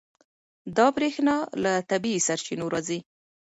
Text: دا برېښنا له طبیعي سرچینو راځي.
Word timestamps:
دا 0.77 0.85
برېښنا 0.95 1.35
له 1.63 1.73
طبیعي 1.89 2.19
سرچینو 2.27 2.65
راځي. 2.73 2.99